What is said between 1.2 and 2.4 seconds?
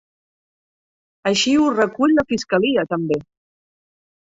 Així ho recull la